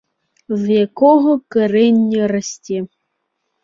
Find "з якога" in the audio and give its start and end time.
0.61-1.31